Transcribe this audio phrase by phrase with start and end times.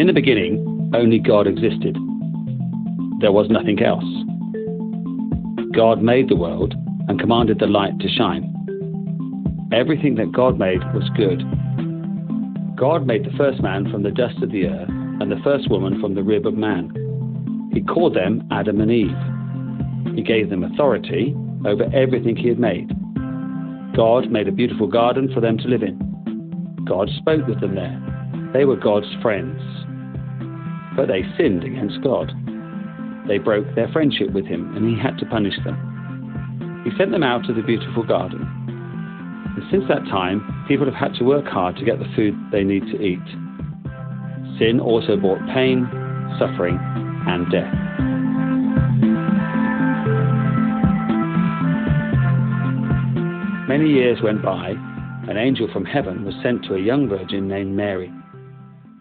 [0.00, 1.94] In the beginning, only God existed.
[3.20, 4.02] There was nothing else.
[5.76, 6.72] God made the world
[7.06, 8.48] and commanded the light to shine.
[9.74, 11.44] Everything that God made was good.
[12.78, 16.00] God made the first man from the dust of the earth and the first woman
[16.00, 17.70] from the rib of man.
[17.74, 20.16] He called them Adam and Eve.
[20.16, 22.88] He gave them authority over everything he had made.
[23.94, 25.98] God made a beautiful garden for them to live in.
[26.88, 28.00] God spoke with them there.
[28.54, 29.60] They were God's friends.
[30.96, 32.32] But they sinned against God.
[33.28, 36.82] They broke their friendship with him, and he had to punish them.
[36.84, 38.42] He sent them out to the beautiful garden.
[38.42, 42.64] And since that time, people have had to work hard to get the food they
[42.64, 43.22] need to eat.
[44.58, 45.86] Sin also brought pain,
[46.38, 46.78] suffering,
[47.26, 47.74] and death.
[53.68, 54.70] Many years went by.
[55.28, 58.12] An angel from heaven was sent to a young virgin named Mary.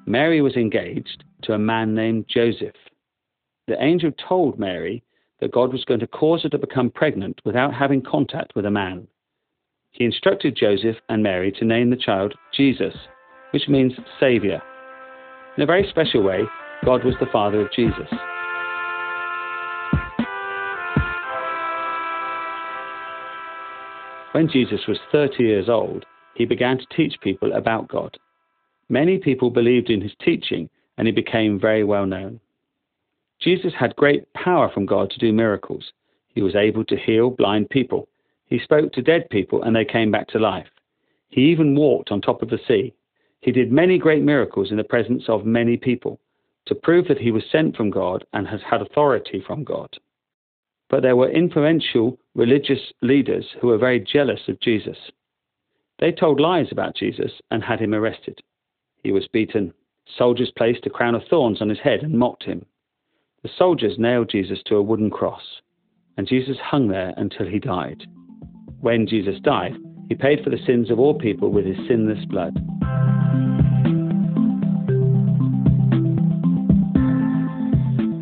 [0.05, 2.75] Mary was engaged to a man named Joseph.
[3.67, 5.03] The angel told Mary
[5.39, 8.71] that God was going to cause her to become pregnant without having contact with a
[8.71, 9.07] man.
[9.91, 12.93] He instructed Joseph and Mary to name the child Jesus,
[13.51, 14.61] which means Saviour.
[15.57, 16.43] In a very special way,
[16.85, 18.07] God was the father of Jesus.
[24.31, 28.15] When Jesus was 30 years old, he began to teach people about God.
[28.87, 30.69] Many people believed in his teaching,
[30.99, 32.41] and he became very well known.
[33.39, 35.93] Jesus had great power from God to do miracles.
[36.27, 38.09] He was able to heal blind people.
[38.47, 40.67] He spoke to dead people, and they came back to life.
[41.29, 42.93] He even walked on top of the sea.
[43.39, 46.19] He did many great miracles in the presence of many people
[46.65, 49.95] to prove that he was sent from God and has had authority from God.
[50.89, 54.97] But there were influential religious leaders who were very jealous of Jesus.
[55.99, 58.41] They told lies about Jesus and had him arrested.
[59.01, 59.73] He was beaten.
[60.17, 62.65] Soldiers placed a crown of thorns on his head and mocked him.
[63.43, 65.61] The soldiers nailed Jesus to a wooden cross,
[66.17, 68.03] and Jesus hung there until he died.
[68.81, 69.75] When Jesus died,
[70.09, 72.57] he paid for the sins of all people with his sinless blood.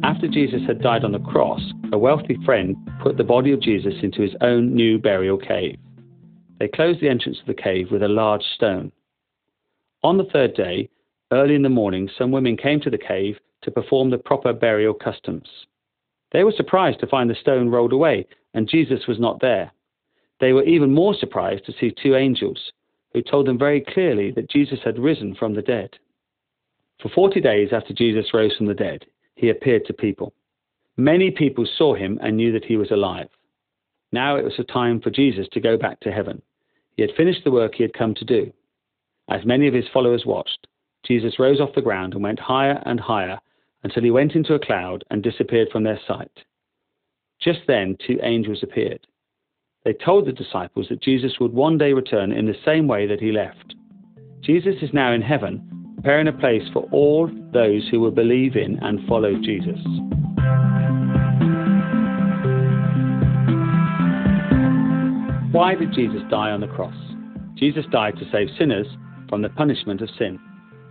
[0.03, 1.61] After Jesus had died on the cross,
[1.93, 5.77] a wealthy friend put the body of Jesus into his own new burial cave.
[6.59, 8.91] They closed the entrance to the cave with a large stone.
[10.03, 10.89] On the third day,
[11.31, 14.93] early in the morning, some women came to the cave to perform the proper burial
[14.93, 15.47] customs.
[16.31, 19.71] They were surprised to find the stone rolled away and Jesus was not there.
[20.39, 22.71] They were even more surprised to see two angels
[23.13, 25.91] who told them very clearly that Jesus had risen from the dead.
[27.01, 29.05] For 40 days after Jesus rose from the dead,
[29.35, 30.33] he appeared to people.
[30.97, 33.29] Many people saw him and knew that he was alive.
[34.11, 36.41] Now it was a time for Jesus to go back to heaven.
[36.95, 38.51] He had finished the work he had come to do.
[39.29, 40.65] As many of his followers watched,
[41.07, 43.39] Jesus rose off the ground and went higher and higher
[43.83, 46.31] until he went into a cloud and disappeared from their sight.
[47.41, 49.07] Just then, two angels appeared.
[49.85, 53.21] They told the disciples that Jesus would one day return in the same way that
[53.21, 53.75] he left.
[54.41, 58.77] Jesus is now in heaven, preparing a place for all those who will believe in
[58.81, 59.79] and follow Jesus.
[65.53, 66.93] Why did Jesus die on the cross?
[67.55, 68.87] Jesus died to save sinners
[69.29, 70.39] from the punishment of sin.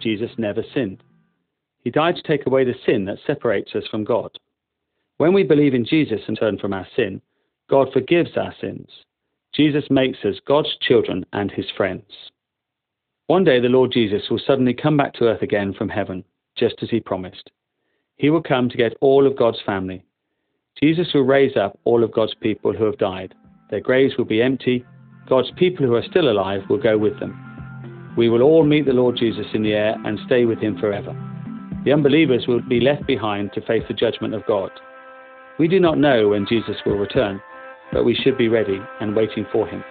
[0.01, 1.03] Jesus never sinned.
[1.83, 4.31] He died to take away the sin that separates us from God.
[5.19, 7.21] When we believe in Jesus and turn from our sin,
[7.71, 8.89] God forgives our sins.
[9.55, 12.05] Jesus makes us God's children and his friends.
[13.29, 16.25] One day the Lord Jesus will suddenly come back to earth again from heaven,
[16.57, 17.51] just as he promised.
[18.17, 20.05] He will come to get all of God's family.
[20.81, 23.35] Jesus will raise up all of God's people who have died
[23.71, 24.85] their graves will be empty.
[25.29, 27.46] God's people who are still alive will go with them.
[28.17, 31.15] We will all meet the Lord Jesus in the air and stay with him forever.
[31.85, 34.71] The unbelievers will be left behind to face the judgment of God.
[35.59, 37.41] We do not know when Jesus will return,
[37.93, 39.85] but we should be ready and waiting for him.